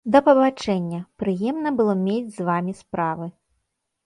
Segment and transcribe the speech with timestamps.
[0.13, 3.31] Да пабачэння, прыемна было мець з вамі справы.